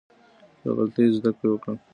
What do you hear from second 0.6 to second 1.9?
له غلطيو زده کړه وکړئ.